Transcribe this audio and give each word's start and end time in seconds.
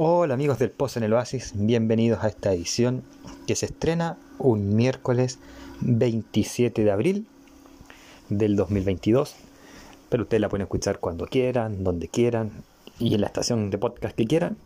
Hola 0.00 0.34
amigos 0.34 0.60
del 0.60 0.70
Pozo 0.70 1.00
en 1.00 1.06
el 1.06 1.12
Oasis, 1.12 1.54
bienvenidos 1.56 2.22
a 2.22 2.28
esta 2.28 2.52
edición 2.52 3.02
que 3.48 3.56
se 3.56 3.66
estrena 3.66 4.16
un 4.38 4.76
miércoles 4.76 5.40
27 5.80 6.84
de 6.84 6.90
abril 6.92 7.26
del 8.28 8.54
2022. 8.54 9.34
Pero 10.08 10.22
ustedes 10.22 10.40
la 10.40 10.48
pueden 10.48 10.66
escuchar 10.66 11.00
cuando 11.00 11.26
quieran, 11.26 11.82
donde 11.82 12.06
quieran 12.06 12.62
y 13.00 13.12
en 13.12 13.22
la 13.22 13.26
estación 13.26 13.70
de 13.70 13.78
podcast 13.78 14.14
que 14.14 14.28
quieran. 14.28 14.56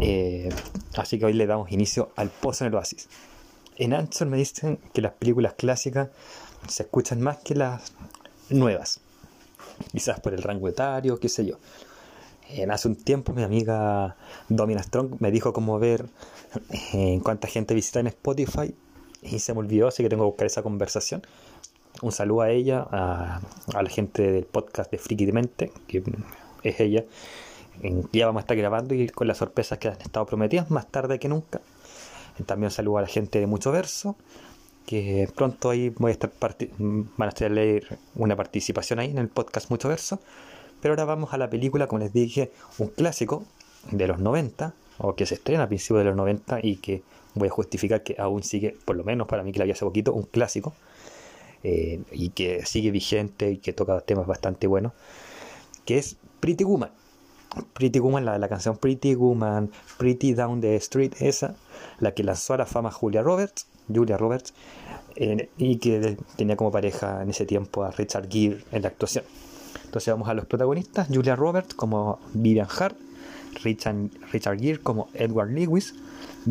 Eh, 0.00 0.50
así 0.96 1.18
que 1.18 1.24
hoy 1.24 1.32
le 1.32 1.48
damos 1.48 1.72
inicio 1.72 2.12
al 2.14 2.28
Pozo 2.28 2.62
en 2.62 2.68
el 2.68 2.76
Oasis. 2.76 3.08
En 3.74 3.92
Anchor 3.92 4.28
me 4.28 4.36
dicen 4.36 4.78
que 4.92 5.02
las 5.02 5.14
películas 5.14 5.54
clásicas 5.54 6.10
se 6.68 6.84
escuchan 6.84 7.20
más 7.20 7.38
que 7.38 7.56
las 7.56 7.92
nuevas. 8.50 9.00
Quizás 9.90 10.20
por 10.20 10.32
el 10.32 10.44
rango 10.44 10.68
etario, 10.68 11.18
qué 11.18 11.28
sé 11.28 11.44
yo. 11.44 11.56
En 12.50 12.70
hace 12.70 12.88
un 12.88 12.96
tiempo 12.96 13.32
mi 13.32 13.42
amiga 13.42 14.16
Domina 14.48 14.82
Strong 14.82 15.16
me 15.20 15.30
dijo 15.30 15.52
cómo 15.52 15.78
ver 15.78 16.06
en 16.92 17.20
cuánta 17.20 17.46
gente 17.46 17.74
visita 17.74 18.00
en 18.00 18.06
Spotify 18.06 18.74
y 19.22 19.38
se 19.40 19.52
me 19.52 19.60
olvidó, 19.60 19.88
así 19.88 20.02
que 20.02 20.08
tengo 20.08 20.24
que 20.24 20.30
buscar 20.30 20.46
esa 20.46 20.62
conversación. 20.62 21.22
Un 22.00 22.12
saludo 22.12 22.42
a 22.42 22.50
ella, 22.50 22.86
a, 22.90 23.40
la 23.72 23.90
gente 23.90 24.30
del 24.30 24.44
podcast 24.44 24.90
de 24.90 24.98
Friki 24.98 25.26
de 25.26 25.72
que 25.86 26.02
es 26.62 26.80
ella. 26.80 27.04
Ya 28.12 28.26
vamos 28.26 28.40
a 28.40 28.42
estar 28.42 28.56
grabando 28.56 28.94
y 28.94 29.08
con 29.08 29.26
las 29.26 29.38
sorpresas 29.38 29.78
que 29.78 29.88
han 29.88 30.00
estado 30.00 30.26
prometidas, 30.26 30.70
más 30.70 30.86
tarde 30.86 31.18
que 31.18 31.28
nunca. 31.28 31.60
También 32.46 32.70
saludo 32.70 32.98
a 32.98 33.02
la 33.02 33.08
gente 33.08 33.40
de 33.40 33.46
Mucho 33.46 33.72
Verso, 33.72 34.16
que 34.86 35.28
pronto 35.34 35.70
ahí 35.70 35.90
voy 35.90 36.10
a 36.10 36.12
estar 36.12 36.30
van 36.78 37.28
a 37.28 37.48
leer 37.48 37.98
una 38.14 38.36
participación 38.36 39.00
ahí 39.00 39.10
en 39.10 39.18
el 39.18 39.28
podcast 39.28 39.70
Mucho 39.70 39.88
Verso. 39.88 40.20
Pero 40.80 40.92
ahora 40.92 41.04
vamos 41.04 41.32
a 41.32 41.38
la 41.38 41.50
película, 41.50 41.86
como 41.86 42.00
les 42.00 42.12
dije, 42.12 42.52
un 42.78 42.88
clásico 42.88 43.44
de 43.90 44.06
los 44.06 44.18
90, 44.18 44.74
o 44.98 45.14
que 45.14 45.26
se 45.26 45.34
estrena 45.34 45.64
a 45.64 45.68
principios 45.68 46.00
de 46.00 46.04
los 46.04 46.16
90 46.16 46.60
y 46.62 46.76
que 46.76 47.02
voy 47.34 47.48
a 47.48 47.50
justificar 47.50 48.02
que 48.02 48.16
aún 48.18 48.42
sigue, 48.42 48.76
por 48.84 48.96
lo 48.96 49.04
menos 49.04 49.26
para 49.26 49.42
mí 49.42 49.52
que 49.52 49.58
la 49.58 49.64
vi 49.64 49.72
hace 49.72 49.84
poquito, 49.84 50.12
un 50.12 50.24
clásico. 50.24 50.74
Eh, 51.64 52.00
y 52.12 52.30
que 52.30 52.64
sigue 52.64 52.92
vigente 52.92 53.50
y 53.50 53.56
que 53.58 53.72
toca 53.72 54.00
temas 54.00 54.28
bastante 54.28 54.68
buenos, 54.68 54.92
que 55.84 55.98
es 55.98 56.16
Pretty 56.38 56.62
Woman. 56.62 56.90
Pretty 57.72 57.98
Woman, 57.98 58.24
la, 58.24 58.38
la 58.38 58.48
canción 58.48 58.76
Pretty 58.76 59.16
Woman, 59.16 59.70
Pretty 59.96 60.34
Down 60.34 60.60
the 60.60 60.76
Street, 60.76 61.14
esa, 61.18 61.56
la 61.98 62.12
que 62.12 62.22
lanzó 62.22 62.54
a 62.54 62.58
la 62.58 62.66
fama 62.66 62.92
Julia 62.92 63.22
Roberts, 63.22 63.66
Julia 63.92 64.16
Roberts, 64.16 64.54
eh, 65.16 65.48
y 65.58 65.78
que 65.78 66.16
tenía 66.36 66.56
como 66.56 66.70
pareja 66.70 67.22
en 67.22 67.30
ese 67.30 67.44
tiempo 67.44 67.82
a 67.82 67.90
Richard 67.90 68.28
Gere 68.30 68.62
en 68.70 68.82
la 68.82 68.88
actuación. 68.88 69.24
Entonces 69.88 70.12
vamos 70.12 70.28
a 70.28 70.34
los 70.34 70.44
protagonistas, 70.44 71.08
Julia 71.08 71.34
Roberts 71.34 71.72
como 71.72 72.20
Vivian 72.34 72.68
Hart, 72.78 72.94
Richard, 73.64 74.10
Richard 74.30 74.60
Gere 74.60 74.80
como 74.80 75.08
Edward 75.14 75.50
Lewis, 75.50 75.94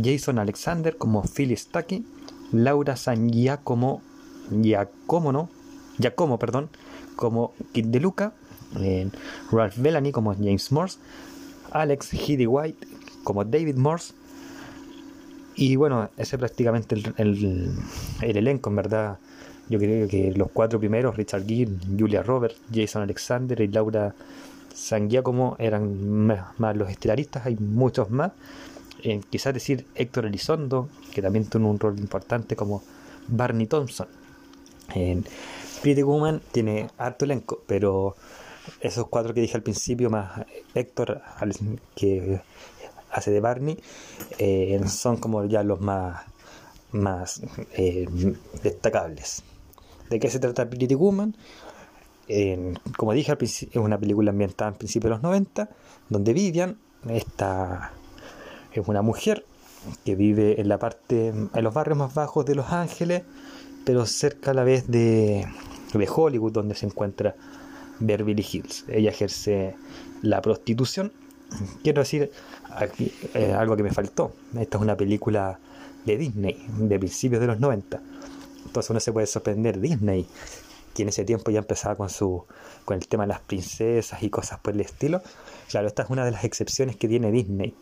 Jason 0.02 0.40
Alexander 0.40 0.98
como 0.98 1.22
Phyllis 1.22 1.62
Stuckey, 1.62 2.04
Laura 2.52 2.96
San 2.96 3.30
Giacomo, 3.30 4.02
Giacomo, 4.50 5.32
¿no? 5.32 5.50
Giacomo, 6.00 6.40
perdón, 6.40 6.70
como 7.16 7.54
Kid 7.74 7.86
De 7.86 8.00
Luca, 8.00 8.34
eh, 8.80 9.08
Ralph 9.52 9.78
Bellamy 9.78 10.12
como 10.12 10.34
James 10.34 10.72
Morse, 10.72 10.98
Alex 11.70 12.12
Heady 12.14 12.48
White 12.48 12.88
como 13.24 13.46
David 13.46 13.76
Morse, 13.76 14.16
y 15.60 15.76
bueno, 15.76 16.10
ese 16.18 16.36
es 16.36 16.40
prácticamente 16.40 16.96
el, 17.18 17.74
elenco, 18.22 18.70
en 18.70 18.76
verdad. 18.76 19.18
Yo 19.70 19.80
creo 19.80 20.08
que 20.08 20.32
los 20.32 20.50
cuatro 20.52 20.80
primeros, 20.80 21.18
Richard 21.18 21.46
Gere, 21.46 21.72
Julia 21.98 22.24
Roberts, 22.24 22.58
Jason 22.74 23.02
Alexander 23.02 23.60
y 23.60 23.68
Laura 23.68 24.16
San 24.74 25.10
Giacomo, 25.10 25.56
eran 25.60 26.28
más, 26.28 26.78
los 26.78 26.90
estelaristas, 26.90 27.46
hay 27.46 27.56
muchos 27.56 28.10
más. 28.10 28.32
Eh, 29.04 29.22
quizás 29.30 29.54
decir 29.54 29.86
Héctor 29.96 30.26
Elizondo, 30.26 30.90
que 31.14 31.22
también 31.22 31.46
tuvo 31.46 31.70
un 31.70 31.80
rol 31.80 32.00
importante 32.00 32.56
como 32.56 32.84
Barney 33.28 33.68
Thompson. 33.68 34.08
En 34.94 35.26
Pretty 35.82 36.02
Woman 36.04 36.42
tiene 36.52 36.90
harto 36.98 37.26
elenco, 37.26 37.62
pero 37.68 38.16
esos 38.82 39.08
cuatro 39.08 39.34
que 39.34 39.42
dije 39.42 39.56
al 39.56 39.64
principio, 39.64 40.10
más 40.10 40.46
Héctor, 40.74 41.22
que 41.96 42.42
hace 43.12 43.32
de 43.32 43.40
Barney, 43.40 43.80
eh, 44.38 44.80
son 44.88 45.18
como 45.18 45.46
ya 45.46 45.64
los 45.64 45.82
más, 45.82 46.24
más 46.92 47.42
eh, 47.74 48.08
destacables. 48.64 49.44
¿De 50.10 50.20
qué 50.20 50.30
se 50.30 50.40
trata 50.40 50.70
Pretty 50.70 50.96
Woman? 50.96 51.36
como 52.98 53.14
dije 53.14 53.34
es 53.40 53.68
una 53.76 53.98
película 53.98 54.32
ambientada 54.32 54.72
en 54.72 54.78
principio 54.78 55.10
de 55.10 55.16
los 55.16 55.24
90, 55.24 55.70
donde 56.10 56.34
Vivian 56.34 56.78
esta, 57.08 57.94
es 58.74 58.86
una 58.86 59.02
mujer 59.02 59.46
que 60.04 60.16
vive 60.16 60.60
en 60.60 60.68
la 60.68 60.78
parte, 60.78 61.30
en 61.30 61.64
los 61.64 61.74
barrios 61.74 61.98
más 61.98 62.14
bajos 62.14 62.46
de 62.46 62.56
Los 62.56 62.74
Ángeles, 62.74 63.24
pero 63.86 64.06
cerca 64.06 64.52
a 64.52 64.54
la 64.54 64.66
vez 64.66 64.88
de, 64.88 65.48
de 65.94 66.10
Hollywood, 66.14 66.52
donde 66.52 66.76
se 66.76 66.86
encuentra 66.86 67.34
Beverly 68.02 68.46
Hills. 68.52 68.84
Ella 68.90 69.12
ejerce 69.12 69.78
la 70.22 70.42
prostitución 70.42 71.14
quiero 71.84 72.02
decir 72.02 72.32
aquí, 72.76 73.12
eh, 73.34 73.54
algo 73.54 73.76
que 73.76 73.84
me 73.84 73.92
faltó. 73.92 74.34
Esta 74.58 74.78
es 74.78 74.84
una 74.84 74.96
película 74.96 75.60
de 76.06 76.18
Disney, 76.18 76.66
de 76.80 77.00
principios 77.00 77.42
de 77.42 77.48
los 77.48 77.60
90. 77.60 78.02
Entonces 78.68 78.90
uno 78.90 79.00
se 79.00 79.12
puede 79.12 79.28
sorprender 79.28 79.80
Disney, 79.80 80.28
que 80.94 81.04
en 81.04 81.10
ese 81.10 81.26
tiempo 81.26 81.52
ya 81.52 81.60
empezaba 81.60 81.96
con 81.96 82.10
su 82.10 82.46
con 82.86 82.98
el 82.98 83.08
tema 83.08 83.24
de 83.24 83.30
las 83.30 83.42
princesas 83.42 84.24
y 84.24 84.30
cosas 84.30 84.60
por 84.60 84.74
el 84.74 84.82
estilo. 84.82 85.22
Claro, 85.70 85.88
esta 85.88 86.04
es 86.04 86.10
una 86.10 86.24
de 86.24 86.32
las 86.32 86.44
excepciones 86.44 86.96
que 86.96 87.08
tiene 87.08 87.32
Disney. 87.32 87.76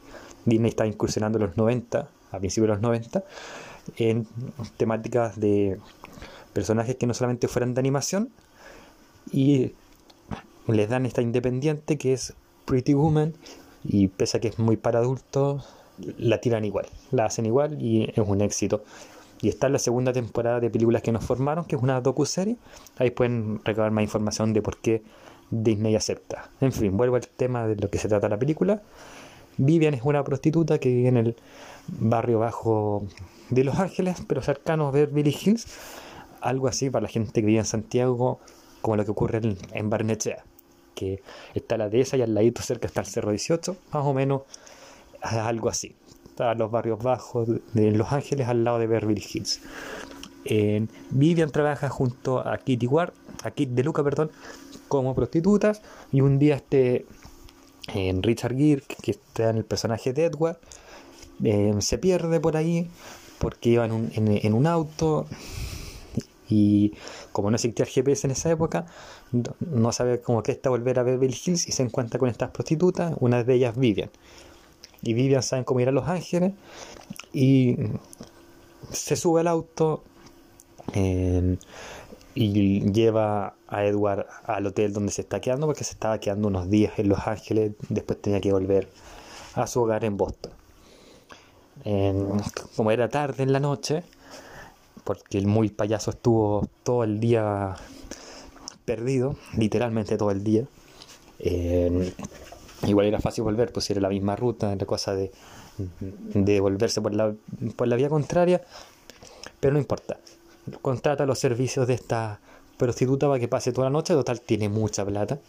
Disney 0.46 0.69
está 0.69 0.85
incursionando 0.88 1.38
en 1.38 1.46
los 1.46 1.57
90, 1.57 2.09
a 2.31 2.40
principios 2.40 2.69
de 2.69 2.73
los 2.73 2.81
90, 2.81 3.23
en 3.97 4.28
temáticas 4.78 5.40
de 5.40 5.79
personajes 6.53 6.96
que 6.96 7.06
no 7.06 7.13
solamente 7.13 7.47
fueran 7.47 7.73
de 7.73 7.79
animación 7.79 8.29
y 9.31 9.73
les 10.67 10.90
dan 10.90 11.06
esta 11.06 11.22
independiente 11.22 11.97
que 11.97 12.13
es 12.13 12.34
Pretty 12.66 12.94
Woman 12.94 13.34
y 13.84 14.07
pese 14.07 14.38
a 14.38 14.40
que 14.40 14.47
es 14.47 14.57
muy 14.57 14.78
para 14.78 15.00
adultos, 15.00 15.67
la 16.17 16.41
tiran 16.41 16.66
igual, 16.66 16.88
la 17.12 17.25
hacen 17.25 17.46
igual 17.46 17.81
y 17.81 18.09
es 18.09 18.17
un 18.17 18.41
éxito. 18.41 18.84
Y 19.45 19.50
está 19.50 19.69
la 19.69 19.78
segunda 19.78 20.11
temporada 20.11 20.59
de 20.59 20.72
películas 20.72 21.03
que 21.03 21.11
nos 21.11 21.23
formaron, 21.23 21.66
que 21.66 21.75
es 21.75 21.81
una 21.83 22.01
docu-serie. 22.01 22.57
Ahí 22.97 23.11
pueden 23.11 23.61
recabar 23.63 23.91
más 23.91 24.03
información 24.03 24.53
de 24.53 24.63
por 24.63 24.78
qué 24.78 25.03
Disney 25.51 25.95
acepta. 25.95 26.50
En 26.61 26.72
fin, 26.72 26.97
vuelvo 26.97 27.17
al 27.17 27.28
tema 27.28 27.67
de 27.67 27.75
lo 27.75 27.91
que 27.91 28.00
se 28.00 28.07
trata 28.07 28.28
la 28.28 28.39
película. 28.39 28.81
Vivian 29.57 29.94
es 29.94 30.01
una 30.03 30.23
prostituta 30.23 30.79
que 30.79 30.89
vive 30.89 31.09
en 31.09 31.17
el 31.17 31.35
barrio 31.88 32.39
bajo 32.39 33.05
de 33.51 33.63
Los 33.63 33.78
Ángeles, 33.78 34.17
pero 34.28 34.41
cercano 34.41 34.88
a 34.88 34.91
Beverly 34.91 35.38
Hills. 35.39 35.67
Algo 36.41 36.67
así 36.67 36.89
para 36.89 37.03
la 37.03 37.09
gente 37.09 37.41
que 37.41 37.45
vive 37.45 37.59
en 37.59 37.66
Santiago, 37.66 38.39
como 38.81 38.97
lo 38.97 39.05
que 39.05 39.11
ocurre 39.11 39.38
en, 39.44 39.59
en 39.73 39.91
Barnechea 39.91 40.44
que 40.95 41.22
está 41.53 41.78
la 41.78 41.88
dehesa 41.88 42.17
y 42.17 42.23
al 42.23 42.34
ladito 42.34 42.63
cerca 42.63 42.88
está 42.88 43.01
el 43.01 43.05
Cerro 43.05 43.29
18, 43.29 43.78
más 43.94 44.05
o 44.05 44.13
menos 44.16 44.41
algo 45.22 45.69
así. 45.69 45.95
Está 46.35 46.53
los 46.53 46.69
barrios 46.69 47.01
bajos 47.01 47.47
de 47.72 47.91
Los 47.91 48.12
Ángeles 48.12 48.50
al 48.50 48.66
lado 48.66 48.78
de 48.78 48.88
Beverly 48.88 49.23
Hills. 49.23 49.62
Vivian 51.12 51.50
trabaja 51.50 51.88
junto 51.88 52.46
a 52.46 52.57
Kitty 52.57 52.88
Ward, 52.88 53.13
a 53.46 53.51
Kit 53.51 53.69
de 53.69 53.85
Luca, 53.85 54.03
perdón, 54.03 54.31
como 54.90 55.16
prostitutas 55.16 55.81
y 56.12 56.19
un 56.19 56.38
día 56.38 56.56
este 56.56 57.06
Richard 58.22 58.53
Gere, 58.57 58.84
que 59.01 59.12
está 59.12 59.51
en 59.51 59.56
el 59.59 59.63
personaje 59.63 60.12
de 60.12 60.25
Edward, 60.25 60.57
eh, 61.41 61.73
se 61.79 61.97
pierde 62.00 62.41
por 62.41 62.57
ahí 62.57 62.90
porque 63.40 63.69
iba 63.69 63.85
en 63.85 63.94
un, 63.94 64.12
en 64.13 64.53
un 64.53 64.67
auto 64.67 65.28
y 66.50 66.96
como 67.31 67.50
no 67.50 67.56
existía 67.56 67.85
el 67.85 67.91
GPS 67.91 68.28
en 68.28 68.31
esa 68.31 68.52
época, 68.52 68.88
no 69.62 69.94
sabe 69.94 70.19
cómo 70.19 70.44
que 70.44 70.52
está 70.52 70.69
volver 70.69 71.00
a 71.00 71.03
Beverly 71.03 71.38
Hills 71.46 71.66
y 71.69 71.72
se 71.72 71.84
encuentra 71.84 72.19
con 72.19 72.28
estas 72.28 72.52
prostitutas, 72.52 73.13
una 73.22 73.41
de 73.41 73.53
ellas 73.53 73.78
Vivian. 73.78 74.09
Y 75.05 75.13
Vivian 75.13 75.43
sabe 75.43 75.63
cómo 75.63 75.79
ir 75.79 75.87
a 75.87 75.91
Los 75.91 76.07
Ángeles 76.09 76.53
y 77.31 77.78
se 78.91 79.16
sube 79.16 79.41
al 79.41 79.47
auto 79.47 80.03
y 82.35 82.91
lleva 82.91 83.53
a 83.67 83.85
Edward 83.85 84.25
al 84.46 84.66
hotel 84.66 84.93
donde 84.93 85.11
se 85.11 85.22
está 85.22 85.40
quedando 85.40 85.67
porque 85.67 85.84
se 85.84 85.93
estaba 85.93 86.19
quedando 86.19 86.47
unos 86.47 86.69
días 86.72 86.97
en 86.97 87.09
Los 87.09 87.28
Ángeles, 87.28 87.73
después 87.90 88.19
tenía 88.19 88.41
que 88.41 88.52
volver 88.52 88.90
a 89.53 89.67
su 89.67 89.81
hogar 89.81 90.03
en 90.05 90.17
Boston. 90.17 90.52
como 92.75 92.90
era 92.90 93.08
tarde 93.08 93.43
en 93.43 93.53
la 93.53 93.59
noche, 93.59 94.03
porque 95.03 95.37
el 95.37 95.46
muy 95.46 95.69
payaso 95.69 96.11
estuvo 96.11 96.67
todo 96.81 97.03
el 97.03 97.19
día 97.19 97.75
perdido, 98.85 99.35
literalmente 99.55 100.17
todo 100.17 100.31
el 100.31 100.43
día. 100.43 100.66
Eh, 101.37 102.11
igual 102.83 103.07
era 103.07 103.19
fácil 103.19 103.43
volver, 103.43 103.72
pues 103.72 103.89
era 103.89 104.01
la 104.01 104.09
misma 104.09 104.35
ruta, 104.35 104.72
era 104.73 104.85
cosa 104.85 105.13
de, 105.16 105.31
de 106.33 106.59
volverse 106.59 107.01
por 107.01 107.13
la, 107.13 107.33
por 107.75 107.87
la 107.87 107.95
vía 107.95 108.09
contraria, 108.09 108.61
pero 109.59 109.73
no 109.73 109.79
importa. 109.79 110.17
Contrata 110.81 111.25
los 111.25 111.39
servicios 111.39 111.87
de 111.87 111.93
esta 111.93 112.39
prostituta 112.77 113.27
para 113.27 113.39
que 113.39 113.47
pase 113.47 113.72
toda 113.72 113.87
la 113.87 113.91
noche, 113.91 114.13
total 114.13 114.41
tiene 114.41 114.69
mucha 114.69 115.05
plata. 115.05 115.39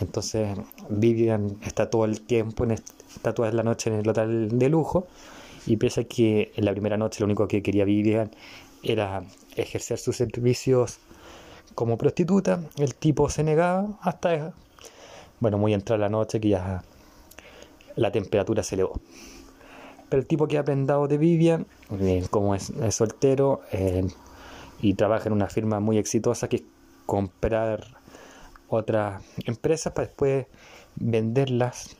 Entonces 0.00 0.56
Vivian 0.88 1.56
está 1.62 1.90
todo 1.90 2.04
el 2.04 2.20
tiempo, 2.20 2.64
en 2.64 2.72
está 2.72 3.34
toda 3.34 3.50
la 3.52 3.62
noche 3.62 3.90
en 3.90 3.96
el 3.96 4.08
hotel 4.08 4.48
de 4.52 4.68
lujo 4.68 5.06
y 5.66 5.76
piensa 5.76 6.04
que 6.04 6.52
en 6.56 6.64
la 6.64 6.72
primera 6.72 6.96
noche 6.96 7.20
lo 7.20 7.26
único 7.26 7.48
que 7.48 7.62
quería 7.62 7.84
Vivian 7.84 8.30
era 8.82 9.24
ejercer 9.56 9.98
sus 9.98 10.16
servicios 10.16 10.98
como 11.74 11.98
prostituta. 11.98 12.60
El 12.76 12.94
tipo 12.94 13.28
se 13.28 13.42
negaba 13.42 13.98
hasta, 14.02 14.52
bueno, 15.40 15.58
muy 15.58 15.74
entrada 15.74 15.98
la 15.98 16.08
noche 16.08 16.40
que 16.40 16.50
ya 16.50 16.82
la 17.96 18.12
temperatura 18.12 18.62
se 18.62 18.74
elevó. 18.74 19.00
Pero 20.08 20.20
el 20.20 20.26
tipo 20.26 20.48
que 20.48 20.58
ha 20.58 20.64
prendado 20.64 21.06
de 21.06 21.18
Vivian, 21.18 21.66
como 22.30 22.54
es, 22.54 22.72
soltero 22.90 23.60
eh, 23.72 24.06
y 24.80 24.94
trabaja 24.94 25.26
en 25.26 25.32
una 25.32 25.48
firma 25.48 25.80
muy 25.80 25.98
exitosa 25.98 26.48
que 26.48 26.56
es 26.56 26.62
comprar 27.04 27.84
otras 28.68 29.22
empresas 29.44 29.92
para 29.92 30.06
después 30.08 30.46
venderlas 30.96 31.96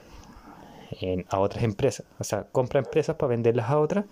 a 1.28 1.38
otras 1.38 1.64
empresas. 1.64 2.06
O 2.18 2.24
sea, 2.24 2.44
compra 2.44 2.80
empresas 2.80 3.16
para 3.16 3.30
venderlas 3.30 3.68
a 3.70 3.78
otras. 3.78 4.04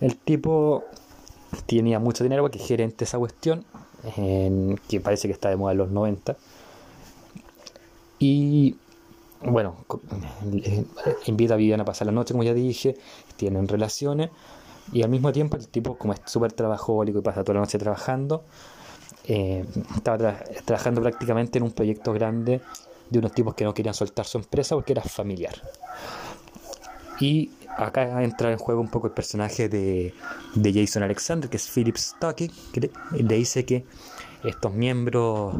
El 0.00 0.16
tipo 0.16 0.84
tenía 1.66 1.98
mucho 1.98 2.24
dinero 2.24 2.42
porque 2.42 2.58
es 2.58 2.66
gerente 2.66 3.04
esa 3.04 3.18
cuestión, 3.18 3.64
que 4.16 5.00
parece 5.00 5.28
que 5.28 5.32
está 5.32 5.48
de 5.48 5.56
moda 5.56 5.72
en 5.72 5.78
los 5.78 5.90
90. 5.90 6.36
Y 8.22 8.76
bueno, 9.42 9.84
eh, 10.52 10.84
invita 11.26 11.54
a 11.54 11.56
Viviana 11.56 11.82
a 11.82 11.86
pasar 11.86 12.06
la 12.06 12.12
noche, 12.12 12.34
como 12.34 12.44
ya 12.44 12.54
dije, 12.54 12.96
tienen 13.34 13.66
relaciones. 13.66 14.30
Y 14.92 15.02
al 15.02 15.10
mismo 15.10 15.32
tiempo 15.32 15.56
el 15.56 15.66
tipo, 15.66 15.98
como 15.98 16.12
es 16.12 16.20
súper 16.26 16.52
trabajólico 16.52 17.18
y 17.18 17.22
pasa 17.22 17.42
toda 17.42 17.54
la 17.54 17.60
noche 17.62 17.78
trabajando, 17.78 18.44
eh, 19.24 19.64
estaba 19.96 20.36
trabajando 20.64 21.00
prácticamente 21.00 21.58
en 21.58 21.64
un 21.64 21.72
proyecto 21.72 22.12
grande 22.12 22.60
de 23.10 23.18
unos 23.18 23.32
tipos 23.32 23.56
que 23.56 23.64
no 23.64 23.74
querían 23.74 23.94
soltar 23.94 24.24
su 24.24 24.38
empresa 24.38 24.76
porque 24.76 24.92
era 24.92 25.02
familiar. 25.02 25.60
Y 27.18 27.50
acá 27.76 28.22
entra 28.22 28.52
en 28.52 28.58
juego 28.58 28.80
un 28.80 28.88
poco 28.88 29.08
el 29.08 29.12
personaje 29.12 29.68
de, 29.68 30.14
Jason 30.54 31.02
Alexander, 31.02 31.50
que 31.50 31.56
es 31.56 31.68
Philip 31.68 31.96
Stuckey, 31.96 32.52
que 32.72 32.88
le, 33.10 33.36
dice 33.36 33.64
que 33.64 33.84
estos 34.44 34.72
miembros, 34.72 35.54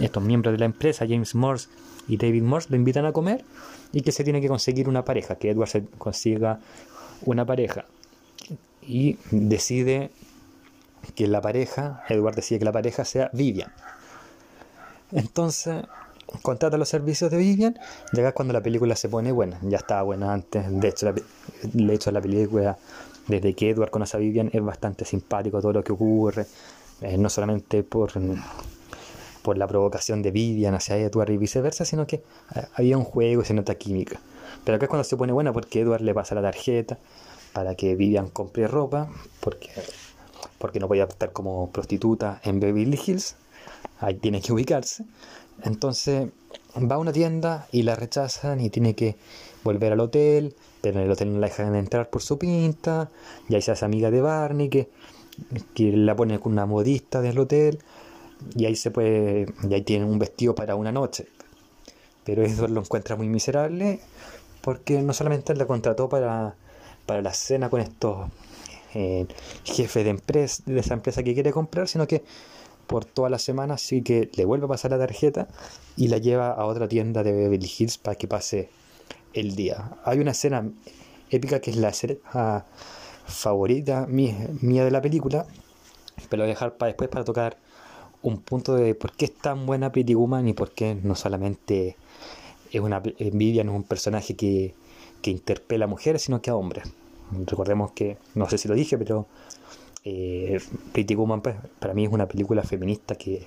estos 0.00 0.22
miembros 0.22 0.52
de 0.52 0.58
la 0.58 0.66
empresa, 0.66 1.06
James 1.08 1.34
Morse 1.34 1.68
y 2.08 2.16
David 2.16 2.42
Morse, 2.42 2.68
lo 2.70 2.76
invitan 2.76 3.04
a 3.06 3.12
comer 3.12 3.44
y 3.92 4.02
que 4.02 4.12
se 4.12 4.24
tiene 4.24 4.40
que 4.40 4.48
conseguir 4.48 4.88
una 4.88 5.04
pareja, 5.04 5.36
que 5.36 5.50
Edward 5.50 5.68
se 5.68 5.84
consiga 5.98 6.60
una 7.24 7.44
pareja. 7.44 7.84
Y 8.80 9.18
decide 9.30 10.10
que 11.14 11.26
la 11.26 11.40
pareja, 11.40 12.02
Edward 12.08 12.36
decide 12.36 12.60
que 12.60 12.64
la 12.64 12.72
pareja 12.72 13.04
sea 13.04 13.30
Vivian. 13.32 13.72
Entonces, 15.12 15.84
contrata 16.42 16.76
los 16.78 16.88
servicios 16.88 17.30
de 17.30 17.36
Vivian, 17.36 17.78
llega 18.12 18.32
cuando 18.32 18.54
la 18.54 18.62
película 18.62 18.96
se 18.96 19.08
pone 19.08 19.30
buena. 19.30 19.58
Ya 19.62 19.76
estaba 19.76 20.02
buena 20.02 20.32
antes, 20.32 20.64
de 20.68 20.88
hecho, 20.88 21.06
la, 21.06 21.14
de 21.62 21.94
hecho 21.94 22.10
la 22.10 22.20
película, 22.20 22.78
desde 23.28 23.54
que 23.54 23.70
Edward 23.70 23.90
conoce 23.90 24.16
a 24.16 24.20
Vivian, 24.20 24.50
es 24.52 24.64
bastante 24.64 25.04
simpático 25.04 25.60
todo 25.60 25.74
lo 25.74 25.84
que 25.84 25.92
ocurre, 25.92 26.46
no 27.18 27.28
solamente 27.28 27.82
por, 27.82 28.12
por 29.42 29.58
la 29.58 29.66
provocación 29.66 30.22
de 30.22 30.30
Vivian 30.30 30.74
hacia 30.74 30.96
Edward 30.96 31.30
y 31.30 31.36
viceversa, 31.36 31.84
sino 31.84 32.06
que 32.06 32.16
eh, 32.16 32.64
había 32.74 32.96
un 32.96 33.04
juego 33.04 33.42
y 33.42 33.44
se 33.44 33.54
nota 33.54 33.74
química. 33.74 34.20
Pero 34.64 34.76
acá 34.76 34.86
es 34.86 34.90
cuando 34.90 35.04
se 35.04 35.16
pone 35.16 35.32
buena 35.32 35.52
porque 35.52 35.80
Edward 35.80 36.02
le 36.02 36.14
pasa 36.14 36.34
la 36.34 36.42
tarjeta 36.42 36.98
para 37.52 37.74
que 37.74 37.94
Vivian 37.94 38.28
compre 38.28 38.66
ropa, 38.66 39.08
porque, 39.40 39.70
porque 40.58 40.80
no 40.80 40.88
podía 40.88 41.04
estar 41.04 41.32
como 41.32 41.70
prostituta 41.70 42.40
en 42.44 42.60
Beverly 42.60 42.98
Hills, 43.04 43.36
ahí 44.00 44.14
tiene 44.14 44.40
que 44.40 44.52
ubicarse. 44.52 45.04
Entonces 45.64 46.28
va 46.76 46.96
a 46.96 46.98
una 46.98 47.12
tienda 47.12 47.66
y 47.72 47.82
la 47.82 47.94
rechazan 47.94 48.60
y 48.60 48.70
tiene 48.70 48.94
que 48.94 49.16
volver 49.64 49.92
al 49.92 50.00
hotel, 50.00 50.54
pero 50.80 50.98
en 50.98 51.06
el 51.06 51.10
hotel 51.10 51.32
no 51.32 51.40
la 51.40 51.48
dejan 51.48 51.74
entrar 51.74 52.08
por 52.10 52.22
su 52.22 52.38
pinta, 52.38 53.10
y 53.48 53.54
ahí 53.54 53.62
se 53.62 53.72
hace 53.72 53.84
amiga 53.84 54.10
de 54.10 54.20
Barney 54.20 54.68
que, 54.68 54.88
que 55.74 55.92
la 55.96 56.14
pone 56.16 56.38
con 56.38 56.52
una 56.52 56.66
modista 56.66 57.20
del 57.20 57.38
hotel, 57.38 57.78
y 58.56 58.66
ahí 58.66 58.76
se 58.76 58.90
puede, 58.90 59.46
y 59.68 59.74
ahí 59.74 59.82
tiene 59.82 60.04
un 60.04 60.18
vestido 60.18 60.54
para 60.54 60.74
una 60.74 60.92
noche. 60.92 61.26
Pero 62.24 62.44
Edward 62.44 62.70
lo 62.70 62.80
encuentra 62.80 63.16
muy 63.16 63.28
miserable 63.28 64.00
porque 64.60 65.02
no 65.02 65.12
solamente 65.12 65.54
la 65.54 65.66
contrató 65.66 66.08
para, 66.08 66.54
para 67.04 67.20
la 67.20 67.34
cena 67.34 67.68
con 67.68 67.80
estos 67.80 68.28
eh, 68.94 69.26
jefes 69.64 70.04
de, 70.04 70.10
empresa, 70.10 70.62
de 70.66 70.78
esa 70.78 70.94
empresa 70.94 71.22
que 71.22 71.34
quiere 71.34 71.52
comprar, 71.52 71.88
sino 71.88 72.06
que 72.06 72.22
por 72.86 73.04
toda 73.04 73.30
la 73.30 73.38
semana, 73.38 73.74
así 73.74 74.02
que 74.02 74.30
le 74.34 74.44
vuelve 74.44 74.66
a 74.66 74.68
pasar 74.68 74.90
la 74.90 74.98
tarjeta 74.98 75.48
y 75.96 76.08
la 76.08 76.18
lleva 76.18 76.52
a 76.52 76.64
otra 76.66 76.88
tienda 76.88 77.22
de 77.22 77.32
Beverly 77.32 77.70
Hills 77.78 77.98
para 77.98 78.16
que 78.16 78.28
pase 78.28 78.68
el 79.32 79.56
día. 79.56 79.96
Hay 80.04 80.18
una 80.18 80.32
escena 80.32 80.70
épica 81.30 81.60
que 81.60 81.70
es 81.70 81.76
la 81.76 81.88
escena 81.88 82.64
favorita 83.26 84.06
mía, 84.06 84.48
de 84.60 84.90
la 84.90 85.00
película, 85.00 85.46
pero 86.28 86.42
voy 86.42 86.50
a 86.50 86.54
dejar 86.54 86.76
para 86.76 86.88
después 86.88 87.08
para 87.10 87.24
tocar 87.24 87.56
un 88.22 88.38
punto 88.38 88.74
de 88.76 88.94
por 88.94 89.12
qué 89.12 89.26
es 89.26 89.34
tan 89.34 89.66
buena 89.66 89.90
Pretty 89.90 90.14
Woman 90.14 90.48
y 90.48 90.52
por 90.52 90.70
qué 90.70 90.94
no 90.94 91.14
solamente 91.14 91.96
es 92.70 92.80
una 92.80 93.02
envidia, 93.18 93.64
no 93.64 93.72
es 93.72 93.76
un 93.76 93.84
personaje 93.84 94.36
que, 94.36 94.74
que 95.22 95.30
interpela 95.30 95.86
a 95.86 95.88
mujeres, 95.88 96.22
sino 96.22 96.40
que 96.40 96.50
a 96.50 96.56
hombres. 96.56 96.84
Recordemos 97.46 97.92
que, 97.92 98.18
no 98.34 98.48
sé 98.48 98.58
si 98.58 98.68
lo 98.68 98.74
dije, 98.74 98.98
pero 98.98 99.26
eh, 100.04 100.60
Pretty 100.92 101.14
Woman 101.14 101.40
pues, 101.40 101.56
para 101.78 101.94
mí 101.94 102.04
es 102.04 102.12
una 102.12 102.26
película 102.26 102.62
feminista 102.62 103.14
que, 103.14 103.46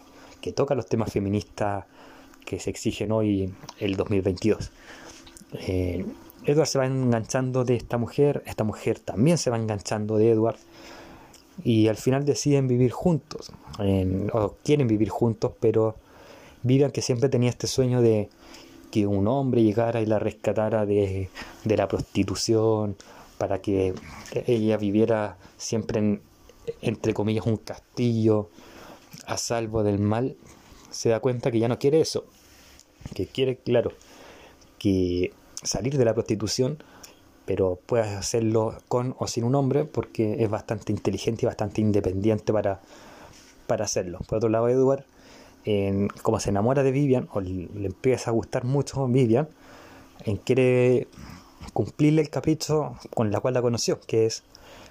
toca 0.56 0.75
los 0.75 0.86
temas 0.86 1.12
feministas 1.12 1.86
que 2.45 2.60
se 2.60 2.69
exigen 2.69 3.12
hoy 3.12 3.51
el 3.80 3.95
2022. 3.95 4.72
Eh, 5.54 6.06
Edward 6.45 6.68
se 6.68 6.77
va 6.77 6.86
enganchando 6.86 7.65
de 7.65 7.75
esta 7.75 7.97
mujer, 7.97 8.44
esta 8.45 8.63
mujer 8.63 9.00
también 9.00 9.38
se 9.38 9.50
va 9.50 9.57
enganchando 9.57 10.18
de 10.18 10.31
Edward 10.31 10.57
y 11.63 11.88
al 11.88 11.95
final 11.95 12.25
deciden 12.25 12.68
vivir 12.68 12.92
juntos, 12.92 13.51
o 14.33 14.56
quieren 14.63 14.88
vivir 14.88 15.09
juntos, 15.09 15.53
pero 15.59 15.95
Vivian 16.65 16.89
que 16.89 17.03
siempre 17.03 17.30
tenía 17.30 17.51
este 17.51 17.68
sueño 17.68 18.01
de 18.01 18.27
que 18.92 19.06
un 19.06 19.27
hombre 19.27 19.62
llegara 19.62 20.01
y 20.01 20.07
la 20.07 20.18
rescatara 20.18 20.88
de, 20.88 21.30
de 21.63 21.77
la 21.77 21.88
prostitución, 21.88 22.95
para 23.38 23.62
que 23.62 23.94
ella 24.48 24.77
viviera 24.77 25.38
siempre 25.57 26.00
en, 26.00 26.21
entre 26.81 27.13
comillas, 27.13 27.45
un 27.45 27.57
castillo 27.57 28.50
a 29.27 29.38
salvo 29.38 29.83
del 29.83 30.00
mal, 30.00 30.38
se 30.89 31.09
da 31.09 31.19
cuenta 31.19 31.51
que 31.51 31.59
ya 31.59 31.68
no 31.68 31.77
quiere 31.77 32.01
eso, 32.01 32.25
que 33.13 33.27
quiere, 33.27 33.57
claro, 33.57 33.91
que 34.80 35.33
salir 35.65 35.97
de 35.97 36.06
la 36.06 36.13
prostitución, 36.13 36.83
pero 37.45 37.79
puede 37.86 38.03
hacerlo 38.03 38.77
con 38.88 39.15
o 39.19 39.27
sin 39.27 39.43
un 39.43 39.55
hombre, 39.55 39.86
porque 39.86 40.43
es 40.43 40.50
bastante 40.50 40.91
inteligente 40.91 41.45
y 41.45 41.48
bastante 41.48 41.81
independiente 41.81 42.51
para, 42.51 42.81
para 43.67 43.86
hacerlo. 43.86 44.19
Por 44.27 44.38
otro 44.38 44.50
lado, 44.50 44.69
Edward, 44.69 45.05
como 46.22 46.39
se 46.39 46.50
enamora 46.50 46.84
de 46.84 46.91
Vivian, 46.91 47.27
o 47.34 47.41
le, 47.41 47.67
empieza 47.86 48.31
a 48.31 48.34
gustar 48.34 48.65
mucho 48.65 49.07
Vivian, 49.07 49.48
en 50.24 50.38
quiere 50.38 51.07
cumplirle 51.74 52.22
el 52.22 52.29
capricho 52.29 52.95
con 53.13 53.31
la 53.31 53.39
cual 53.39 53.53
la 53.53 53.62
conoció, 53.62 54.00
que 54.00 54.25
es 54.25 54.43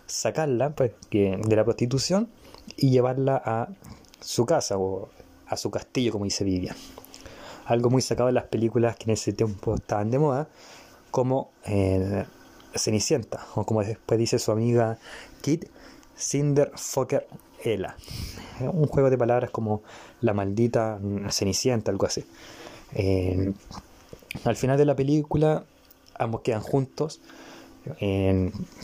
sacarla 0.07 0.71
pues, 0.75 0.93
de 1.11 1.57
la 1.57 1.64
prostitución 1.64 2.28
y 2.76 2.90
llevarla 2.90 3.40
a 3.45 3.69
su 4.21 4.47
casa 4.47 4.76
o 4.78 5.09
a 5.47 5.57
su 5.57 5.71
castillo, 5.71 6.12
como 6.12 6.25
dice 6.25 6.45
Vivian. 6.45 6.76
Algo 7.66 7.90
muy 7.90 8.02
sacado 8.02 8.26
de 8.26 8.33
las 8.33 8.44
películas 8.44 8.97
que 8.97 9.04
en 9.04 9.11
ese 9.11 9.33
tiempo 9.33 9.75
estaban 9.75 10.11
de 10.11 10.18
moda, 10.18 10.49
como 11.11 11.50
eh, 11.66 12.25
Cenicienta, 12.75 13.47
o 13.54 13.64
como 13.64 13.83
después 13.83 14.18
dice 14.18 14.38
su 14.38 14.52
amiga 14.52 14.99
Kit, 15.40 15.66
Cinder 16.16 16.73
Fokker 16.75 17.26
Ella. 17.62 17.97
Un 18.61 18.87
juego 18.87 19.11
de 19.11 19.16
palabras 19.16 19.50
como 19.50 19.83
la 20.21 20.35
maldita 20.35 20.99
Cenicienta, 21.30 21.90
algo 21.90 22.06
así. 22.06 22.25
Eh, 22.94 23.52
al 24.44 24.56
final 24.56 24.76
de 24.76 24.85
la 24.85 24.94
película, 24.94 25.64
ambos 26.18 26.42
quedan 26.42 26.61
juntos 26.61 27.21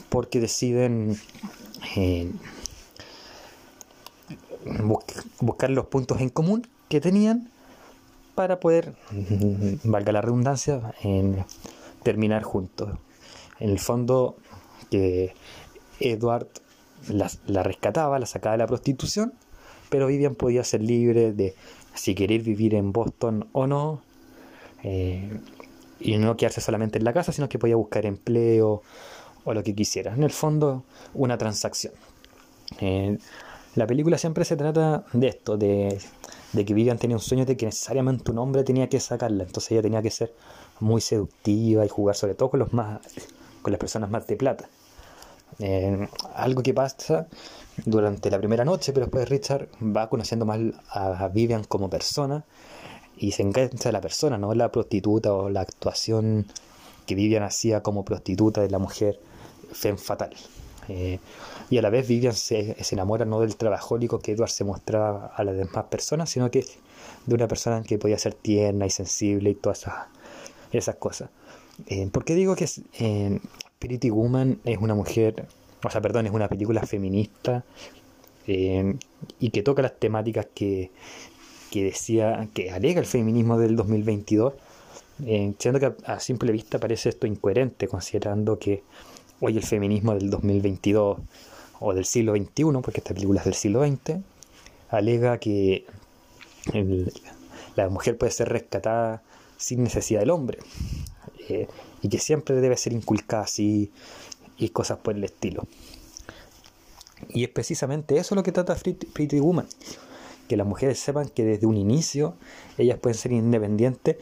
porque 0.08 0.40
deciden 0.40 1.18
buscar 5.40 5.70
los 5.70 5.86
puntos 5.86 6.20
en 6.20 6.28
común 6.28 6.66
que 6.88 7.00
tenían 7.00 7.50
para 8.34 8.60
poder, 8.60 8.94
valga 9.84 10.12
la 10.12 10.20
redundancia, 10.20 10.94
en 11.02 11.44
terminar 12.02 12.42
juntos. 12.42 12.90
En 13.58 13.70
el 13.70 13.78
fondo, 13.78 14.36
que 14.90 15.34
Edward 15.98 16.48
la, 17.08 17.62
rescataba, 17.62 18.18
la 18.18 18.26
sacaba 18.26 18.52
de 18.52 18.58
la 18.58 18.66
prostitución, 18.66 19.32
pero 19.88 20.06
Vivian 20.06 20.34
podía 20.34 20.64
ser 20.64 20.82
libre 20.82 21.32
de 21.32 21.54
si 21.94 22.14
querer 22.14 22.42
vivir 22.42 22.74
en 22.74 22.92
Boston 22.92 23.48
o 23.52 23.66
no. 23.66 24.02
Eh, 24.82 25.38
y 26.00 26.16
no 26.16 26.36
quedarse 26.36 26.62
solamente 26.62 26.98
en 26.98 27.04
la 27.04 27.12
casa, 27.12 27.30
sino 27.32 27.48
que 27.48 27.58
podía 27.58 27.76
buscar 27.76 28.06
empleo 28.06 28.82
o 29.44 29.54
lo 29.54 29.62
que 29.62 29.74
quisiera. 29.74 30.14
En 30.14 30.22
el 30.22 30.30
fondo, 30.30 30.84
una 31.12 31.36
transacción. 31.36 31.92
Eh, 32.80 33.18
la 33.74 33.86
película 33.86 34.18
siempre 34.18 34.44
se 34.44 34.56
trata 34.56 35.04
de 35.12 35.28
esto, 35.28 35.56
de, 35.56 35.98
de 36.52 36.64
que 36.64 36.74
Vivian 36.74 36.98
tenía 36.98 37.16
un 37.16 37.22
sueño 37.22 37.44
de 37.46 37.56
que 37.56 37.66
necesariamente 37.66 38.30
un 38.30 38.38
hombre 38.38 38.64
tenía 38.64 38.88
que 38.88 39.00
sacarla, 39.00 39.44
entonces 39.44 39.72
ella 39.72 39.82
tenía 39.82 40.02
que 40.02 40.10
ser 40.10 40.34
muy 40.80 41.00
seductiva 41.00 41.84
y 41.84 41.88
jugar 41.88 42.16
sobre 42.16 42.34
todo 42.34 42.50
con 42.50 42.60
los 42.60 42.72
más 42.72 43.00
con 43.62 43.72
las 43.72 43.78
personas 43.78 44.10
más 44.10 44.26
de 44.26 44.36
plata. 44.36 44.68
Eh, 45.58 46.08
algo 46.34 46.62
que 46.62 46.72
pasa 46.72 47.28
durante 47.84 48.30
la 48.30 48.38
primera 48.38 48.64
noche, 48.64 48.92
pero 48.92 49.06
después 49.06 49.28
Richard 49.28 49.68
va 49.82 50.08
conociendo 50.08 50.46
más 50.46 50.58
a 50.88 51.28
Vivian 51.28 51.64
como 51.64 51.90
persona 51.90 52.44
y 53.16 53.32
se 53.32 53.42
engancha 53.42 53.90
de 53.90 53.92
la 53.92 54.00
persona, 54.00 54.38
no 54.38 54.54
la 54.54 54.72
prostituta 54.72 55.32
o 55.34 55.50
la 55.50 55.60
actuación 55.60 56.46
que 57.06 57.14
Vivian 57.14 57.42
hacía 57.42 57.82
como 57.82 58.04
prostituta 58.04 58.62
de 58.62 58.70
la 58.70 58.78
mujer 58.78 59.20
femme 59.72 59.98
fatal. 59.98 60.34
Eh, 60.90 61.20
y 61.70 61.78
a 61.78 61.82
la 61.82 61.90
vez 61.90 62.08
Vivian 62.08 62.34
se, 62.34 62.76
enamora 62.90 63.24
no 63.24 63.40
del 63.40 63.56
trabajólico 63.56 64.18
que 64.18 64.32
Edward 64.32 64.50
se 64.50 64.64
mostraba 64.64 65.26
a 65.26 65.44
las 65.44 65.56
demás 65.56 65.84
personas, 65.84 66.28
sino 66.30 66.50
que 66.50 66.66
de 67.26 67.34
una 67.34 67.46
persona 67.46 67.82
que 67.82 67.96
podía 67.96 68.18
ser 68.18 68.34
tierna 68.34 68.86
y 68.86 68.90
sensible 68.90 69.50
y 69.50 69.54
todas 69.54 69.86
esas, 70.72 70.96
cosas. 70.96 71.30
Eh, 71.86 72.08
¿Por 72.10 72.24
qué 72.24 72.34
digo 72.34 72.56
que 72.56 72.64
es, 72.64 72.82
eh, 72.98 73.38
Pretty 73.78 74.10
Woman 74.10 74.58
es 74.64 74.78
una 74.78 74.94
mujer, 74.94 75.46
o 75.84 75.90
sea, 75.90 76.00
perdón, 76.00 76.26
es 76.26 76.32
una 76.32 76.48
película 76.48 76.82
feminista 76.82 77.64
eh, 78.48 78.96
y 79.38 79.50
que 79.50 79.62
toca 79.62 79.82
las 79.82 79.96
temáticas 79.96 80.48
que, 80.52 80.90
que 81.70 81.84
decía, 81.84 82.48
que 82.52 82.72
alega 82.72 83.00
el 83.00 83.06
feminismo 83.06 83.58
del 83.58 83.76
2022? 83.76 84.54
siendo 85.58 85.78
que 85.78 85.92
a 86.06 86.18
simple 86.18 86.50
vista 86.50 86.78
parece 86.78 87.10
esto 87.10 87.26
incoherente, 87.26 87.86
considerando 87.88 88.58
que 88.58 88.82
hoy 89.40 89.56
el 89.56 89.64
feminismo 89.64 90.14
del 90.14 90.30
2022 90.30 91.18
o 91.80 91.94
del 91.94 92.04
siglo 92.04 92.34
XXI, 92.34 92.64
porque 92.82 93.00
esta 93.00 93.14
película 93.14 93.40
es 93.40 93.46
del 93.46 93.54
siglo 93.54 93.84
XX, 93.86 94.18
alega 94.90 95.38
que 95.38 95.86
la 97.76 97.88
mujer 97.88 98.18
puede 98.18 98.32
ser 98.32 98.48
rescatada 98.48 99.22
sin 99.56 99.82
necesidad 99.82 100.20
del 100.20 100.30
hombre 100.30 100.58
eh, 101.48 101.68
y 102.02 102.08
que 102.08 102.18
siempre 102.18 102.56
debe 102.60 102.76
ser 102.76 102.92
inculcada 102.92 103.44
así 103.44 103.90
y 104.58 104.68
cosas 104.70 104.98
por 104.98 105.16
el 105.16 105.24
estilo. 105.24 105.66
Y 107.28 107.44
es 107.44 107.50
precisamente 107.50 108.16
eso 108.16 108.34
lo 108.34 108.42
que 108.42 108.52
trata 108.52 108.74
Pretty 108.74 109.40
Woman, 109.40 109.66
que 110.48 110.56
las 110.56 110.66
mujeres 110.66 110.98
sepan 110.98 111.28
que 111.28 111.44
desde 111.44 111.66
un 111.66 111.76
inicio 111.76 112.34
ellas 112.78 112.98
pueden 112.98 113.16
ser 113.16 113.32
independientes 113.32 114.16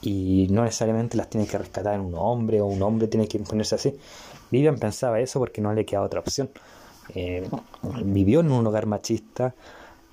y 0.00 0.48
no 0.50 0.64
necesariamente 0.64 1.16
las 1.16 1.30
tiene 1.30 1.46
que 1.46 1.58
rescatar 1.58 1.98
un 2.00 2.14
hombre 2.14 2.60
o 2.60 2.66
un 2.66 2.82
hombre 2.82 3.08
tiene 3.08 3.26
que 3.26 3.38
imponerse 3.38 3.74
así. 3.74 3.96
Vivian 4.54 4.78
pensaba 4.78 5.20
eso 5.20 5.40
porque 5.40 5.60
no 5.60 5.72
le 5.72 5.84
quedaba 5.84 6.06
otra 6.06 6.20
opción. 6.20 6.48
Eh, 7.14 7.48
vivió 8.04 8.40
en 8.40 8.50
un 8.52 8.66
hogar 8.66 8.86
machista 8.86 9.54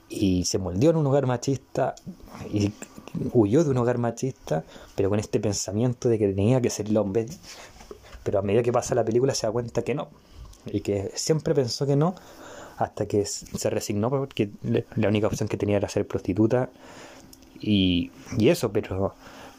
y 0.09 0.45
se 0.45 0.57
moldeó 0.57 0.89
en 0.89 0.97
un 0.97 1.07
hogar 1.07 1.27
machista 1.27 1.93
y 2.51 2.73
huyó 3.33 3.63
de 3.63 3.69
un 3.69 3.77
hogar 3.77 3.99
machista, 3.99 4.63
pero 4.95 5.09
con 5.09 5.19
este 5.19 5.39
pensamiento 5.39 6.09
de 6.09 6.17
que 6.17 6.27
tenía 6.29 6.59
que 6.59 6.69
ser 6.71 6.87
el 6.87 6.97
hombre. 6.97 7.27
Pero 8.23 8.39
a 8.39 8.41
medida 8.41 8.63
que 8.63 8.71
pasa 8.71 8.95
la 8.95 9.05
película 9.05 9.35
se 9.35 9.45
da 9.45 9.53
cuenta 9.53 9.83
que 9.83 9.93
no, 9.93 10.09
y 10.65 10.81
que 10.81 11.11
siempre 11.13 11.53
pensó 11.53 11.85
que 11.85 11.95
no, 11.95 12.15
hasta 12.77 13.05
que 13.05 13.25
se 13.25 13.69
resignó 13.69 14.09
porque 14.09 14.49
la 14.95 15.07
única 15.07 15.27
opción 15.27 15.47
que 15.47 15.57
tenía 15.57 15.77
era 15.77 15.87
ser 15.87 16.07
prostituta 16.07 16.69
y, 17.59 18.11
y 18.37 18.49
eso, 18.49 18.71
pero 18.71 19.13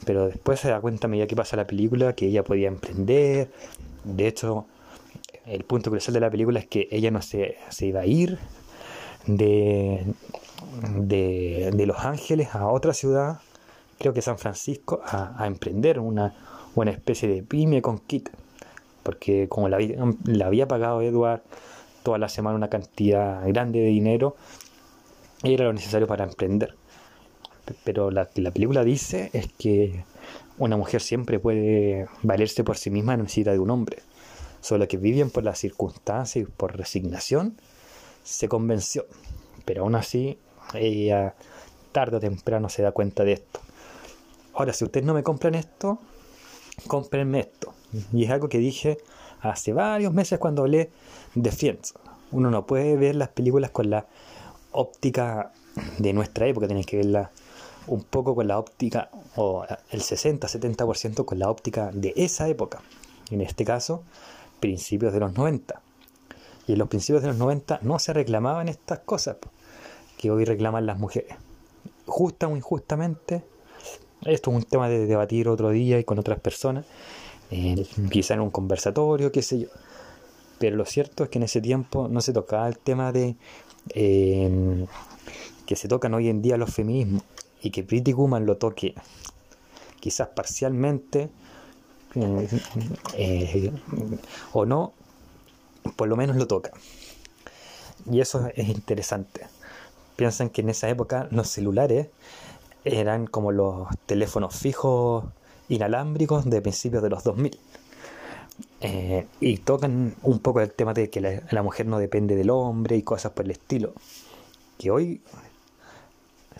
pero 0.04 0.26
después 0.26 0.60
se 0.60 0.68
da 0.68 0.80
cuenta 0.80 1.06
a 1.06 1.10
medida 1.10 1.26
que 1.26 1.36
pasa 1.36 1.56
la 1.56 1.66
película 1.66 2.14
que 2.14 2.26
ella 2.26 2.42
podía 2.42 2.68
emprender. 2.68 3.50
De 4.04 4.26
hecho, 4.26 4.66
el 5.46 5.64
punto 5.64 5.90
crucial 5.90 6.14
de 6.14 6.20
la 6.20 6.30
película 6.30 6.58
es 6.58 6.66
que 6.66 6.88
ella 6.90 7.10
no 7.10 7.22
se, 7.22 7.56
se 7.70 7.86
iba 7.86 8.00
a 8.00 8.06
ir 8.06 8.38
de, 9.26 10.04
de, 10.96 11.84
Los 11.86 11.98
Ángeles 11.98 12.54
a 12.54 12.68
otra 12.68 12.92
ciudad, 12.94 13.40
creo 13.98 14.12
que 14.12 14.22
San 14.22 14.38
Francisco, 14.38 15.00
a, 15.04 15.46
emprender 15.46 15.98
una, 15.98 16.34
una 16.74 16.90
especie 16.90 17.28
de 17.28 17.42
pyme 17.42 17.82
con 17.82 17.98
Kit. 17.98 18.30
Porque 19.02 19.48
como 19.48 19.68
la, 19.68 19.78
había 20.44 20.68
pagado 20.68 21.02
Edward 21.02 21.42
toda 22.04 22.18
la 22.18 22.28
semana 22.28 22.56
una 22.56 22.68
cantidad 22.68 23.46
grande 23.48 23.80
de 23.80 23.86
dinero, 23.86 24.36
era 25.42 25.64
lo 25.64 25.72
necesario 25.72 26.06
para 26.06 26.24
emprender 26.24 26.76
pero 27.84 28.10
la 28.10 28.28
la 28.36 28.50
película 28.50 28.84
dice 28.84 29.30
es 29.32 29.48
que 29.52 30.04
una 30.58 30.76
mujer 30.76 31.00
siempre 31.00 31.38
puede 31.38 32.06
valerse 32.22 32.64
por 32.64 32.76
sí 32.76 32.90
misma, 32.90 33.16
no 33.16 33.24
necesita 33.24 33.52
de 33.52 33.58
un 33.58 33.70
hombre. 33.70 33.98
Solo 34.60 34.86
que 34.86 34.96
Vivian 34.96 35.30
por 35.30 35.42
las 35.44 35.58
circunstancias 35.58 36.46
y 36.46 36.50
por 36.50 36.76
resignación 36.76 37.56
se 38.22 38.48
convenció. 38.48 39.06
Pero 39.64 39.82
aún 39.82 39.94
así, 39.94 40.38
ella 40.74 41.34
tarde 41.90 42.18
o 42.18 42.20
temprano 42.20 42.68
se 42.68 42.82
da 42.82 42.92
cuenta 42.92 43.24
de 43.24 43.32
esto. 43.32 43.60
Ahora, 44.54 44.72
si 44.72 44.84
ustedes 44.84 45.04
no 45.04 45.14
me 45.14 45.22
compran 45.22 45.54
esto, 45.54 45.98
cómprenme 46.86 47.40
esto. 47.40 47.74
Y 48.12 48.24
es 48.24 48.30
algo 48.30 48.48
que 48.48 48.58
dije 48.58 48.98
hace 49.40 49.72
varios 49.72 50.12
meses 50.12 50.38
cuando 50.38 50.62
hablé 50.62 50.90
de 51.34 51.50
Friends. 51.50 51.94
Uno 52.30 52.50
no 52.50 52.66
puede 52.66 52.96
ver 52.96 53.16
las 53.16 53.28
películas 53.28 53.70
con 53.70 53.90
la 53.90 54.06
óptica 54.70 55.52
de 55.98 56.12
nuestra 56.12 56.46
época, 56.46 56.66
tienes 56.66 56.86
que 56.86 56.98
verla 56.98 57.30
un 57.86 58.02
poco 58.02 58.34
con 58.34 58.48
la 58.48 58.58
óptica, 58.58 59.10
o 59.36 59.64
el 59.90 60.00
60-70% 60.00 61.24
con 61.24 61.38
la 61.38 61.50
óptica 61.50 61.90
de 61.92 62.12
esa 62.16 62.48
época. 62.48 62.80
En 63.30 63.40
este 63.40 63.64
caso, 63.64 64.02
principios 64.60 65.12
de 65.12 65.20
los 65.20 65.34
90. 65.34 65.80
Y 66.66 66.72
en 66.72 66.78
los 66.78 66.88
principios 66.88 67.22
de 67.22 67.28
los 67.28 67.38
90 67.38 67.80
no 67.82 67.98
se 67.98 68.12
reclamaban 68.12 68.68
estas 68.68 69.00
cosas 69.00 69.36
que 70.16 70.30
hoy 70.30 70.44
reclaman 70.44 70.86
las 70.86 70.98
mujeres. 70.98 71.34
Justa 72.06 72.46
o 72.46 72.56
injustamente, 72.56 73.42
esto 74.24 74.50
es 74.50 74.56
un 74.56 74.62
tema 74.62 74.88
de 74.88 75.06
debatir 75.06 75.48
otro 75.48 75.70
día 75.70 75.98
y 75.98 76.04
con 76.04 76.18
otras 76.18 76.38
personas, 76.40 76.86
eh, 77.50 77.86
quizá 78.10 78.34
en 78.34 78.40
un 78.40 78.50
conversatorio, 78.50 79.32
qué 79.32 79.42
sé 79.42 79.60
yo. 79.60 79.68
Pero 80.58 80.76
lo 80.76 80.84
cierto 80.84 81.24
es 81.24 81.30
que 81.30 81.38
en 81.38 81.44
ese 81.44 81.60
tiempo 81.60 82.06
no 82.08 82.20
se 82.20 82.32
tocaba 82.32 82.68
el 82.68 82.78
tema 82.78 83.10
de 83.10 83.34
eh, 83.94 84.86
que 85.66 85.74
se 85.74 85.88
tocan 85.88 86.14
hoy 86.14 86.28
en 86.28 86.40
día 86.40 86.56
los 86.56 86.72
feminismos 86.72 87.24
y 87.62 87.70
que 87.70 87.82
Pretty 87.82 88.12
Woman 88.12 88.46
lo 88.46 88.56
toque 88.56 88.94
quizás 90.00 90.28
parcialmente 90.28 91.30
eh, 92.16 92.48
eh, 93.14 93.72
o 94.52 94.66
no, 94.66 94.92
por 95.96 96.08
lo 96.08 96.16
menos 96.16 96.36
lo 96.36 96.46
toca. 96.46 96.72
Y 98.10 98.20
eso 98.20 98.48
es 98.54 98.68
interesante. 98.68 99.46
Piensan 100.16 100.50
que 100.50 100.62
en 100.62 100.70
esa 100.70 100.88
época 100.88 101.28
los 101.30 101.48
celulares 101.48 102.08
eran 102.84 103.28
como 103.28 103.52
los 103.52 103.86
teléfonos 104.06 104.54
fijos 104.56 105.24
inalámbricos 105.68 106.50
de 106.50 106.60
principios 106.60 107.02
de 107.02 107.10
los 107.10 107.22
2000. 107.22 107.58
Eh, 108.80 109.26
y 109.40 109.58
tocan 109.58 110.16
un 110.22 110.40
poco 110.40 110.60
el 110.60 110.72
tema 110.72 110.92
de 110.92 111.08
que 111.10 111.42
la 111.48 111.62
mujer 111.62 111.86
no 111.86 111.98
depende 111.98 112.34
del 112.34 112.50
hombre 112.50 112.96
y 112.96 113.02
cosas 113.02 113.32
por 113.32 113.44
el 113.44 113.52
estilo. 113.52 113.94
Que 114.78 114.90
hoy 114.90 115.22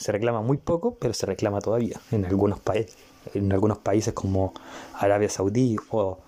se 0.03 0.13
reclama 0.13 0.43
muy 0.43 0.57
poco, 0.57 0.97
pero 0.97 1.15
se 1.15 1.27
reclama 1.27 1.61
todavía 1.61 2.01
en 2.11 2.25
algunos 2.25 2.59
países, 2.59 2.97
en 3.35 3.53
algunos 3.53 3.79
países 3.79 4.13
como 4.13 4.53
Arabia 4.95 5.29
Saudí 5.29 5.77
o, 5.91 6.19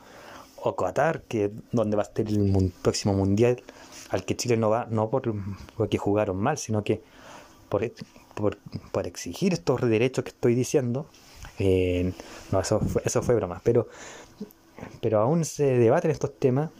o 0.62 0.76
Qatar, 0.76 1.22
que 1.22 1.50
donde 1.72 1.96
va 1.96 2.04
a 2.04 2.06
estar 2.06 2.26
el 2.26 2.72
próximo 2.82 3.14
mundial, 3.14 3.62
al 4.10 4.24
que 4.24 4.36
Chile 4.36 4.56
no 4.56 4.70
va, 4.70 4.86
no 4.88 5.10
por, 5.10 5.34
porque 5.76 5.98
jugaron 5.98 6.36
mal, 6.36 6.56
sino 6.56 6.84
que 6.84 7.02
por, 7.68 7.90
por, 8.92 9.06
exigir 9.06 9.52
estos 9.52 9.80
derechos 9.80 10.24
que 10.24 10.30
estoy 10.30 10.54
diciendo. 10.54 11.06
Eh, 11.58 12.12
no, 12.52 12.60
eso 12.60 12.78
fue, 12.78 13.02
eso 13.04 13.22
fue 13.22 13.34
broma, 13.34 13.60
pero, 13.64 13.88
pero 15.00 15.20
aún 15.20 15.44
se 15.44 15.64
debaten 15.64 16.12
estos 16.12 16.38
temas 16.38 16.70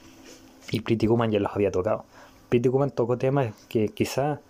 y 0.70 0.80
Pretty 0.80 1.08
Woman 1.08 1.32
ya 1.32 1.40
los 1.40 1.52
había 1.52 1.72
tocado. 1.72 2.04
Pretty 2.48 2.68
Woman 2.68 2.92
tocó 2.92 3.18
temas 3.18 3.52
que 3.68 3.88
quizá 3.88 4.40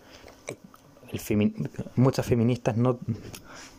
muchas 1.96 2.26
feministas 2.26 2.76
no 2.76 2.98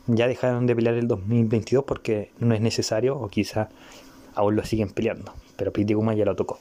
ya 0.07 0.27
dejaron 0.27 0.67
de 0.67 0.75
pelear 0.75 0.95
el 0.95 1.07
2022 1.07 1.83
porque 1.85 2.31
no 2.39 2.53
es 2.53 2.61
necesario 2.61 3.17
o 3.17 3.27
quizá 3.27 3.69
aún 4.35 4.55
lo 4.55 4.63
siguen 4.63 4.89
peleando. 4.89 5.33
Pero 5.55 5.71
Pretty 5.71 5.95
ya 6.15 6.25
lo 6.25 6.35
tocó. 6.35 6.59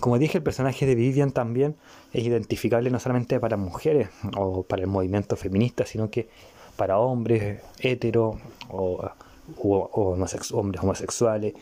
como 0.00 0.18
dije, 0.18 0.38
el 0.38 0.44
personaje 0.44 0.86
de 0.86 0.94
Vivian 0.94 1.30
también 1.30 1.76
es 2.12 2.24
identificable 2.24 2.90
no 2.90 2.98
solamente 2.98 3.38
para 3.38 3.56
mujeres 3.56 4.08
o 4.36 4.62
para 4.62 4.82
el 4.82 4.88
movimiento 4.88 5.36
feminista, 5.36 5.86
sino 5.86 6.10
que 6.10 6.28
para 6.76 6.98
hombres 6.98 7.60
hetero 7.78 8.38
o, 8.70 9.10
hombres 9.58 10.82
homosexuales 10.82 11.54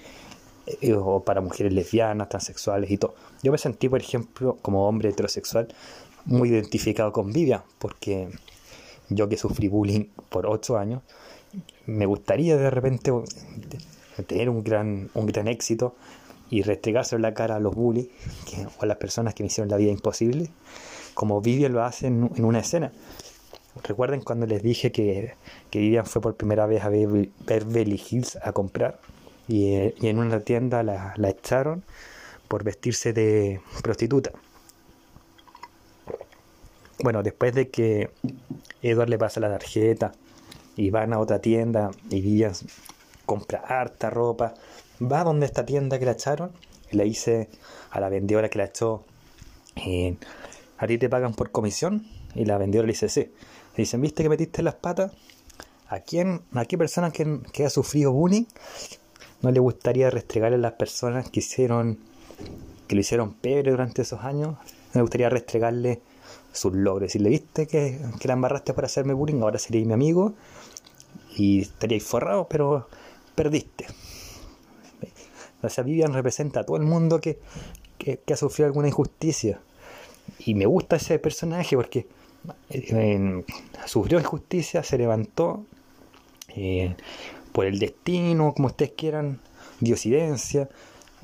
eh, 0.67 0.95
o 0.95 1.25
para 1.25 1.41
mujeres 1.41 1.73
lesbianas, 1.73 2.29
transexuales 2.29 2.91
y 2.91 2.99
todo. 2.99 3.15
Yo 3.43 3.53
me 3.53 3.59
sentí, 3.59 3.89
por 3.89 4.01
ejemplo, 4.01 4.59
como 4.63 4.87
hombre 4.87 5.09
heterosexual, 5.09 5.69
muy 6.25 6.51
identificado 6.51 7.13
con 7.13 7.33
Vivian, 7.33 7.63
porque 7.79 8.29
yo 9.09 9.29
que 9.29 9.37
sufrí 9.37 9.69
bullying 9.69 10.07
por 10.29 10.47
ocho 10.47 10.79
años, 10.79 11.03
me 11.87 12.07
gustaría 12.07 12.57
de 12.57 12.71
repente 12.71 13.13
tener 14.27 14.49
un 14.49 14.63
gran, 14.63 15.11
un 15.15 15.27
gran 15.27 15.49
éxito 15.49 15.95
y 16.51 16.63
restregarse 16.63 17.17
en 17.17 17.23
la 17.23 17.35
cara 17.35 17.57
a 17.57 17.61
los 17.61 17.75
bullies 17.75 18.09
o 18.79 18.83
a 18.83 18.87
las 18.87 18.97
personas 18.97 19.35
que 19.35 19.43
me 19.43 19.49
hicieron 19.49 19.69
la 19.71 19.77
vida 19.77 19.91
imposible, 19.91 20.51
como 21.15 21.41
Vivian 21.41 21.73
lo 21.73 21.85
hace 21.85 22.09
en, 22.09 22.31
una 22.45 22.61
escena. 22.61 22.93
recuerden 23.85 24.21
cuando 24.21 24.47
les 24.47 24.63
dije 24.63 24.93
que, 24.93 25.35
que 25.71 25.79
Vivian 25.79 26.07
fue 26.07 26.21
por 26.21 26.37
primera 26.37 26.67
vez 26.67 26.83
a 26.85 26.89
ver 26.89 27.29
Beverly 27.47 28.01
Hills 28.11 28.37
a 28.43 28.53
comprar 28.53 29.01
y, 29.49 29.75
en 30.07 30.19
una 30.19 30.41
tienda 30.41 30.83
la, 30.83 31.15
la 31.17 31.31
echaron 31.31 31.85
por 32.49 32.65
vestirse 32.65 33.13
de 33.13 33.61
prostituta. 33.83 34.33
Bueno, 37.03 37.23
después 37.23 37.55
de 37.55 37.71
que 37.71 38.11
Edward 38.83 39.09
le 39.09 39.17
pasa 39.17 39.41
la 39.41 39.49
tarjeta 39.49 40.13
y 40.77 40.91
van 40.91 41.15
a 41.15 41.19
otra 41.19 41.41
tienda 41.41 41.91
y 42.11 42.21
Vivian 42.21 42.53
compra 43.25 43.61
harta 43.61 44.11
ropa, 44.11 44.53
va 45.01 45.25
donde 45.25 45.47
esta 45.47 45.65
tienda 45.65 45.99
que 45.99 46.05
la 46.05 46.13
echaron 46.13 46.53
y 46.91 46.97
le 46.99 47.05
dice 47.05 47.49
a 47.91 48.01
la 48.01 48.11
vendedora 48.11 48.51
que 48.51 48.59
la 48.59 48.65
echó, 48.65 49.05
eh, 49.77 50.17
¿a 50.77 50.87
ti 50.87 50.99
te 50.99 51.09
pagan 51.09 51.33
por 51.33 51.51
comisión? 51.51 52.07
Y 52.35 52.45
la 52.45 52.59
vendedora 52.59 52.87
le 52.87 52.93
dice, 52.93 53.09
sí. 53.09 53.21
Le 53.21 53.77
dicen, 53.85 54.03
¿viste 54.03 54.23
que 54.23 54.29
metiste 54.29 54.63
las 54.63 54.75
patas? 54.75 55.13
¿A 55.89 56.01
quién, 56.01 56.43
a 56.53 56.67
qué 56.67 56.77
persona 56.77 57.11
que, 57.13 57.41
que 57.53 57.65
ha 57.65 57.71
sufrido 57.71 58.13
bullying 58.13 58.45
no 59.43 59.51
le 59.51 59.59
gustaría 59.59 60.11
restregarle 60.11 60.57
a 60.57 60.61
las 60.61 60.73
personas 60.73 61.31
que 61.31 61.41
hicieron, 61.41 61.99
que 62.89 62.95
lo 62.95 63.01
hicieron 63.01 63.33
pebre 63.33 63.71
durante 63.71 64.03
esos 64.03 64.21
años? 64.21 64.57
No 64.93 64.95
le 64.95 65.01
gustaría 65.01 65.31
restregarle 65.31 66.03
sus 66.53 66.75
logros. 66.75 67.15
Le 67.15 67.29
viste 67.29 67.67
que, 67.67 67.99
que 68.19 68.29
la 68.29 68.35
embarraste 68.35 68.75
para 68.75 68.87
hacerme 68.87 69.15
bullying, 69.15 69.41
ahora 69.41 69.59
seríais 69.59 69.87
mi 69.87 69.93
amigo 69.93 70.35
y 71.37 71.63
estaríais 71.63 72.05
forrados, 72.05 72.47
pero 72.49 72.89
perdiste. 73.35 73.87
Sea, 75.69 75.85
Vivian 75.85 76.15
representa 76.15 76.61
a 76.61 76.65
todo 76.65 76.77
el 76.79 76.85
mundo 76.85 77.21
que, 77.21 77.39
que, 77.99 78.33
ha 78.33 78.37
sufrido 78.37 78.67
alguna 78.67 78.89
injusticia. 78.89 79.61
Y 80.39 80.55
me 80.55 80.65
gusta 80.65 80.97
ese 80.97 81.19
personaje 81.19 81.77
porque 81.77 82.07
sufrió 83.87 84.19
injusticia, 84.19 84.83
se 84.83 84.97
levantó 84.97 85.67
eh, 86.49 86.97
por 87.53 87.67
el 87.67 87.79
destino, 87.79 88.55
como 88.55 88.69
ustedes 88.69 88.93
quieran, 88.97 89.41
diosidencia, 89.81 90.71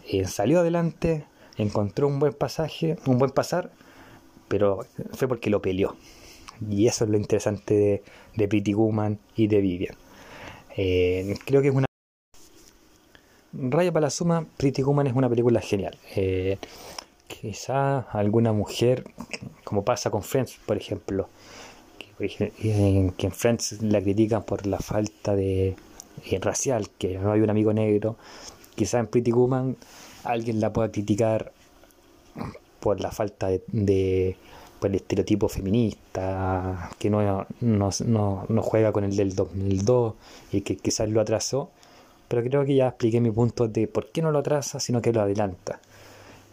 eh, 0.09 0.27
salió 0.27 0.61
adelante, 0.61 1.25
encontró 1.57 2.09
un 2.09 2.19
buen 2.19 2.35
pasaje, 2.35 2.99
un 3.07 3.19
buen 3.19 3.31
pasar, 3.31 3.71
pero 4.49 4.87
fue 5.13 5.29
porque 5.29 5.51
lo 5.51 5.61
peleó. 5.61 5.97
Y 6.71 6.87
eso 6.87 7.05
es 7.05 7.11
lo 7.11 7.17
interesante 7.17 8.03
de, 8.35 8.49
Pretty 8.49 8.75
Woman 8.75 9.19
y 9.37 9.47
de 9.47 9.61
Vivian. 9.61 9.97
creo 10.75 11.63
que 11.63 11.69
es 11.69 11.75
una 11.75 11.87
Raya 13.59 13.91
para 13.91 14.07
la 14.07 14.11
suma, 14.11 14.47
Pretty 14.57 14.83
Woman 14.83 15.07
es 15.07 15.15
una 15.15 15.29
película 15.31 15.61
genial. 15.61 15.97
Eh, 16.15 16.59
quizá 17.27 18.01
alguna 18.11 18.53
mujer, 18.53 19.05
como 19.65 19.85
pasa 19.85 20.11
con 20.11 20.23
Friends, 20.23 20.59
por 20.67 20.77
ejemplo, 20.77 21.29
que, 22.19 22.53
en 23.19 23.33
Friends 23.33 23.83
la 23.83 24.03
critican 24.03 24.43
por 24.43 24.67
la 24.67 24.79
falta 24.79 25.35
de 25.35 25.75
eh, 26.31 26.39
racial, 26.41 26.91
que 26.99 27.19
no 27.19 27.33
hay 27.33 27.41
un 27.41 27.51
amigo 27.51 27.73
negro. 27.73 28.17
Quizá 28.75 28.99
en 28.99 29.07
Pretty 29.07 29.33
Woman 29.33 29.77
alguien 30.25 30.61
la 30.61 30.73
pueda 30.73 30.91
criticar 30.93 31.53
por 32.81 33.01
la 33.01 33.11
falta 33.11 33.49
de, 33.49 34.37
por 34.81 34.91
el 34.91 34.97
estereotipo 34.97 35.49
feminista, 35.49 36.91
que 36.99 37.11
no, 37.11 37.47
no, 37.61 37.91
no, 38.49 38.63
juega 38.63 38.93
con 38.93 39.05
el 39.05 39.17
del 39.17 39.35
2002 39.35 40.15
y 40.53 40.61
que 40.63 40.77
quizás 40.77 41.09
lo 41.09 41.21
atrasó 41.21 41.71
pero 42.29 42.43
creo 42.43 42.65
que 42.65 42.75
ya 42.75 42.89
expliqué 42.89 43.21
mi 43.21 43.31
punto 43.31 43.69
de 43.69 43.87
por 43.87 44.11
qué 44.11 44.23
no 44.23 44.31
lo 44.31 44.41
atrasa, 44.41 44.81
sino 44.81 45.01
que 45.01 45.13
lo 45.13 45.21
adelanta. 45.21 45.81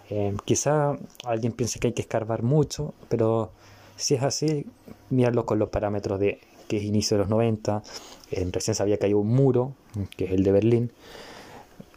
Eh, 0.10 0.36
quizá 0.46 0.98
alguien 1.26 1.54
piense 1.54 1.80
que 1.80 1.88
hay 1.88 1.94
que 1.94 2.02
escarbar 2.02 2.44
mucho, 2.44 2.94
pero 3.10 3.52
si 3.96 4.16
es 4.16 4.24
así, 4.24 4.66
mirarlo 5.10 5.46
con 5.46 5.60
los 5.60 5.70
parámetros 5.70 6.20
de 6.20 6.40
que 6.68 6.78
es 6.78 6.84
inicio 6.84 7.18
de 7.18 7.24
los 7.24 7.30
90, 7.30 7.84
en 8.32 8.54
recién 8.54 8.76
sabía 8.76 8.98
que 8.98 9.08
hay 9.08 9.14
un 9.14 9.28
muro, 9.28 9.74
que 10.16 10.26
es 10.26 10.32
el 10.32 10.44
de 10.44 10.52
Berlín, 10.52 10.92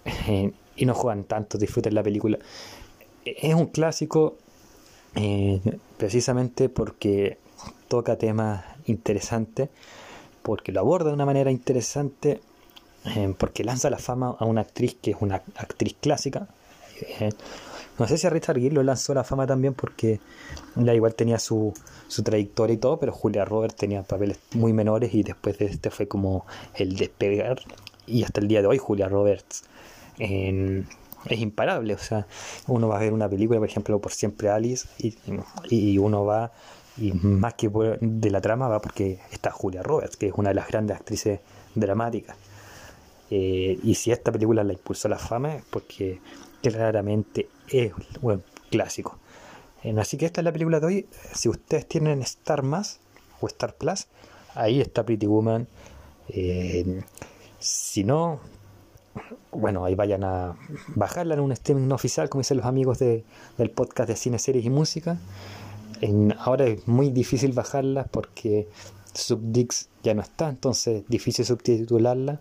eh, 0.28 0.52
y 0.76 0.87
no 0.87 0.95
juegan 0.95 1.25
tanto, 1.25 1.59
disfruten 1.59 1.95
la 1.95 2.02
película. 2.02 2.38
Es 3.26 3.54
un 3.54 3.67
clásico 3.67 4.36
eh, 5.17 5.60
precisamente 5.97 6.69
porque 6.69 7.39
toca 7.89 8.17
temas 8.17 8.65
interesantes, 8.86 9.69
porque 10.43 10.73
lo 10.73 10.80
aborda 10.80 11.08
de 11.08 11.15
una 11.15 11.26
manera 11.26 11.50
interesante 11.50 12.41
eh, 13.04 13.34
porque 13.39 13.65
lanza 13.65 13.91
la 13.91 13.99
fama 13.99 14.36
a 14.39 14.45
una 14.45 14.62
actriz 14.62 14.97
que 15.00 15.12
es 15.12 15.17
una 15.21 15.36
actriz 15.56 15.97
clásica. 16.00 16.49
Eh, 17.21 17.30
no 17.99 18.06
sé 18.06 18.19
si 18.19 18.26
a 18.26 18.30
Richard 18.30 18.58
Gere 18.58 18.75
lo 18.75 18.82
lanzó 18.82 19.15
la 19.15 19.25
fama 19.25 19.47
también 19.47 19.75
porque 19.75 20.21
la 20.75 20.95
igual 20.95 21.15
tenía 21.15 21.39
su, 21.39 21.73
su 22.08 22.23
trayectoria 22.23 22.75
y 22.75 22.78
todo, 22.78 22.99
pero 22.99 23.12
Julia 23.12 23.45
Roberts 23.45 23.76
tenía 23.76 24.02
papeles 24.02 24.39
muy 24.54 24.73
menores 24.73 25.15
y 25.15 25.23
después 25.23 25.58
de 25.58 25.67
este 25.67 25.91
fue 25.91 26.06
como 26.08 26.47
el 26.75 26.97
despegar. 26.97 27.60
Y 28.06 28.23
hasta 28.23 28.41
el 28.41 28.49
día 28.49 28.60
de 28.60 28.69
hoy 28.69 28.78
Julia 28.78 29.08
Roberts 29.08 29.65
es 31.28 31.41
imparable. 31.41 31.95
O 31.95 31.99
sea, 31.99 32.26
uno 32.67 32.89
va 32.89 32.97
a 32.97 33.00
ver 33.00 33.12
una 33.12 33.28
película, 33.28 33.58
por 33.58 33.69
ejemplo, 33.69 34.00
por 34.00 34.12
siempre 34.12 34.49
Alice, 34.49 34.89
y, 34.99 35.17
y 35.69 35.99
uno 35.99 36.25
va, 36.25 36.52
y 36.97 37.12
más 37.12 37.54
que 37.54 37.71
de 38.00 38.30
la 38.30 38.41
trama, 38.41 38.69
va 38.69 38.80
porque 38.80 39.21
está 39.30 39.50
Julia 39.50 39.82
Roberts, 39.82 40.17
que 40.17 40.28
es 40.28 40.32
una 40.34 40.50
de 40.50 40.54
las 40.54 40.69
grandes 40.69 40.97
actrices 40.97 41.41
dramáticas. 41.75 42.36
Eh, 43.30 43.78
y 43.82 43.95
si 43.95 44.12
esta 44.12 44.30
película 44.30 44.62
la 44.62 44.73
impulsó 44.73 45.08
a 45.08 45.10
la 45.10 45.19
fama 45.19 45.56
es 45.56 45.65
porque 45.69 46.21
claramente 46.62 47.49
es 47.69 47.93
un 48.23 48.43
clásico. 48.71 49.19
Eh, 49.82 49.95
así 49.99 50.17
que 50.17 50.26
esta 50.26 50.41
es 50.41 50.45
la 50.45 50.52
película 50.52 50.80
de 50.80 50.86
hoy. 50.86 51.06
Si 51.34 51.49
ustedes 51.49 51.86
tienen 51.86 52.23
Star 52.23 52.62
Más 52.62 53.00
o 53.41 53.47
Star 53.47 53.75
Plus, 53.75 54.06
ahí 54.54 54.80
está 54.80 55.04
Pretty 55.04 55.26
Woman. 55.26 55.67
Eh, 56.28 57.02
si 57.58 58.04
no, 58.04 58.41
bueno, 59.52 59.85
ahí 59.85 59.95
vayan 59.95 60.25
a 60.25 60.57
bajarla 60.95 61.35
en 61.35 61.41
un 61.41 61.52
streaming 61.52 61.89
no 61.89 61.95
oficial, 61.95 62.29
como 62.29 62.41
dicen 62.41 62.59
los 62.59 62.67
amigos 62.67 62.99
de, 62.99 63.25
del 63.59 63.71
podcast 63.71 64.09
de 64.09 64.17
cine, 64.17 64.39
series 64.39 64.65
y 64.65 64.71
música. 64.71 65.19
ahora 66.39 66.67
es 66.67 66.87
muy 66.87 67.11
difícil 67.11 67.52
bajarla 67.52 68.05
porque 68.05 68.69
Subdix 69.15 69.89
ya 70.02 70.15
no 70.15 70.23
está, 70.23 70.49
entonces 70.49 71.05
difícil 71.09 71.45
subtitularla 71.45 72.41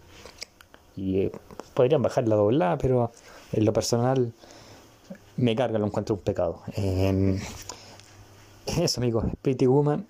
y 0.96 1.22
eh, 1.22 1.32
podrían 1.74 2.02
bajar 2.02 2.28
la 2.28 2.36
doblada, 2.36 2.78
pero 2.78 3.12
en 3.52 3.66
lo 3.66 3.74
personal 3.74 4.34
me 5.38 5.56
carga, 5.56 5.80
lo 5.80 5.86
encuentro 5.86 6.16
un 6.16 6.22
pecado. 6.22 6.62
eso, 8.66 9.02
amigos, 9.02 9.26
Pretty 9.42 9.68
Woman. 9.68 10.06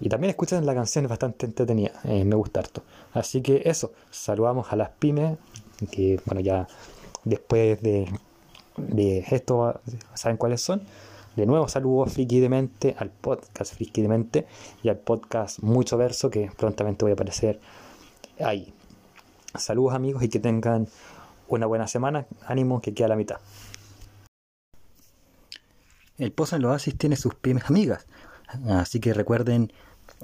Y 0.00 0.08
también 0.08 0.30
escuchan 0.30 0.64
la 0.64 0.74
canción, 0.74 1.04
es 1.04 1.10
bastante 1.10 1.44
entretenida, 1.46 1.92
eh, 2.04 2.24
me 2.24 2.34
gusta 2.34 2.60
harto. 2.60 2.82
Así 3.12 3.42
que 3.42 3.62
eso, 3.66 3.92
saludamos 4.10 4.72
a 4.72 4.76
las 4.76 4.90
pymes, 4.90 5.36
que 5.90 6.20
bueno, 6.24 6.40
ya 6.40 6.66
después 7.24 7.80
de, 7.82 8.08
esto 9.30 9.80
saben 10.14 10.36
cuáles 10.36 10.60
son. 10.60 10.82
De 11.36 11.46
nuevo 11.46 11.68
saludos 11.68 12.12
Friki 12.12 12.40
de 12.40 12.48
Mente 12.48 12.96
al 12.98 13.10
podcast 13.10 13.74
Friki 13.74 14.02
de 14.02 14.08
Mente 14.08 14.46
y 14.82 14.88
al 14.88 14.98
podcast 14.98 15.60
Mucho 15.60 15.96
Verso 15.96 16.28
que 16.28 16.50
prontamente 16.56 17.04
voy 17.04 17.12
a 17.12 17.14
aparecer 17.14 17.60
ahí. 18.40 18.72
Saludos 19.54 19.94
amigos 19.94 20.22
y 20.22 20.28
que 20.28 20.38
tengan 20.38 20.88
una 21.48 21.66
buena 21.66 21.86
semana. 21.86 22.26
Ánimo 22.46 22.80
que 22.80 22.94
queda 22.94 23.08
la 23.08 23.16
mitad. 23.16 23.38
El 26.18 26.32
Pozo 26.32 26.56
en 26.56 26.62
los 26.62 26.72
Oasis 26.72 26.96
tiene 26.96 27.16
sus 27.16 27.34
pymes 27.34 27.64
amigas. 27.68 28.06
Así 28.68 29.00
que 29.00 29.14
recuerden 29.14 29.72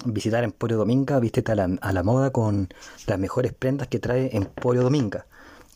visitar 0.04 0.44
Emporio 0.44 0.76
Dominga, 0.76 1.18
vístete 1.18 1.52
a 1.52 1.54
la, 1.54 1.78
a 1.80 1.92
la 1.92 2.02
moda 2.02 2.30
con 2.30 2.68
las 3.06 3.18
mejores 3.18 3.52
prendas 3.54 3.88
que 3.88 3.98
trae 3.98 4.36
Emporio 4.36 4.82
Dominga. 4.82 5.26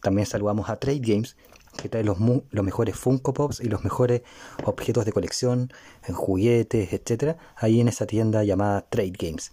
También 0.00 0.26
saludamos 0.26 0.68
a 0.70 0.76
Trade 0.76 1.00
Games, 1.02 1.36
que 1.76 1.88
trae 1.88 2.04
los, 2.04 2.18
los 2.50 2.64
mejores 2.64 2.96
Funko 2.96 3.32
Pops 3.32 3.60
y 3.60 3.68
los 3.68 3.84
mejores 3.84 4.22
objetos 4.64 5.04
de 5.04 5.12
colección, 5.12 5.72
juguetes, 6.12 6.92
etcétera, 6.92 7.36
ahí 7.56 7.80
en 7.80 7.88
esa 7.88 8.06
tienda 8.06 8.44
llamada 8.44 8.82
Trade 8.88 9.12
Games. 9.18 9.52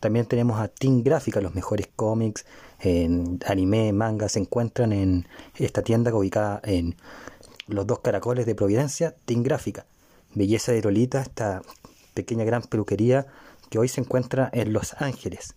También 0.00 0.24
tenemos 0.24 0.58
a 0.58 0.68
Team 0.68 1.02
Gráfica, 1.02 1.40
los 1.42 1.54
mejores 1.54 1.88
cómics, 1.94 2.46
en 2.80 3.38
anime, 3.46 3.92
manga, 3.92 4.28
se 4.30 4.38
encuentran 4.38 4.92
en 4.92 5.28
esta 5.56 5.82
tienda 5.82 6.14
ubicada 6.14 6.62
en 6.64 6.96
los 7.66 7.86
dos 7.86 8.00
caracoles 8.00 8.46
de 8.46 8.54
Providencia, 8.54 9.14
Team 9.26 9.42
Gráfica. 9.42 9.84
Belleza 10.34 10.72
de 10.72 10.80
Lolita, 10.80 11.20
esta 11.20 11.60
pequeña 12.14 12.44
gran 12.44 12.62
peluquería 12.62 13.26
que 13.68 13.78
hoy 13.78 13.88
se 13.88 14.00
encuentra 14.00 14.48
en 14.52 14.72
Los 14.72 14.94
Ángeles. 15.00 15.54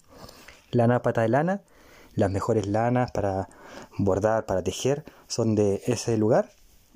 Lana 0.71 1.01
Pata 1.01 1.21
de 1.21 1.29
Lana, 1.29 1.61
las 2.15 2.31
mejores 2.31 2.67
lanas 2.67 3.11
para 3.11 3.49
bordar, 3.97 4.45
para 4.45 4.63
tejer, 4.63 5.03
son 5.27 5.55
de 5.55 5.81
ese 5.85 6.17
lugar. 6.17 6.51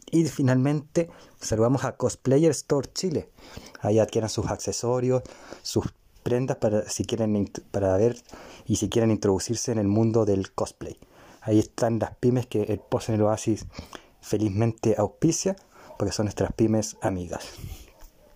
Y 0.09 0.23
finalmente 0.25 1.09
saludamos 1.41 1.83
a 1.83 1.97
Cosplayer 1.97 2.51
Store 2.51 2.89
Chile. 2.93 3.29
Ahí 3.81 3.99
adquieran 3.99 4.29
sus 4.29 4.47
accesorios, 4.47 5.23
sus 5.61 5.93
prendas 6.23 6.57
para 6.57 6.89
si 6.89 7.05
quieren 7.05 7.49
para 7.71 7.95
ver 7.97 8.17
y 8.65 8.77
si 8.77 8.89
quieren 8.89 9.11
introducirse 9.11 9.71
en 9.71 9.79
el 9.79 9.87
mundo 9.87 10.25
del 10.25 10.51
cosplay. 10.51 10.97
Ahí 11.41 11.59
están 11.59 11.99
las 11.99 12.15
pymes 12.17 12.47
que 12.47 12.63
el 12.63 12.79
Post 12.79 13.09
en 13.09 13.15
el 13.15 13.21
Oasis 13.21 13.65
felizmente 14.19 14.95
auspicia, 14.97 15.55
porque 15.97 16.13
son 16.13 16.25
nuestras 16.25 16.51
pymes 16.51 16.97
amigas. 17.01 17.45